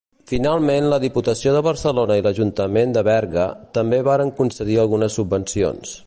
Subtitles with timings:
[0.29, 3.45] Finalment la Diputació de Barcelona i l'Ajuntament de Berga,
[3.79, 5.99] també varen concedir algunes subvencions.